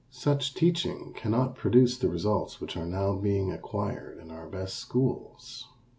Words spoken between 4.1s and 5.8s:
in our best schools.